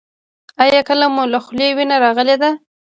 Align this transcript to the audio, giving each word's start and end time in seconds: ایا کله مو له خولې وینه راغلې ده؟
ایا 0.63 0.81
کله 0.89 1.05
مو 1.13 1.23
له 1.33 1.39
خولې 1.45 1.67
وینه 1.77 1.95
راغلې 2.03 2.35
ده؟ 2.41 2.49